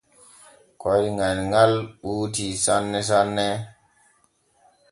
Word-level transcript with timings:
Koyŋal 0.81 1.37
ŋal 1.51 1.73
ɓuutii 2.01 2.53
sanne 2.63 2.99
sanne. 3.09 3.47